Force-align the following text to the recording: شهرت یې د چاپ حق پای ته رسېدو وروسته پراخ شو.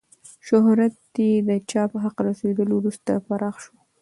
شهرت 0.47 0.95
یې 1.25 1.31
د 1.47 1.49
چاپ 1.69 1.91
حق 2.03 2.13
پای 2.15 2.17
ته 2.17 2.21
رسېدو 2.29 2.63
وروسته 2.79 3.11
پراخ 3.27 3.55
شو. 3.63 3.75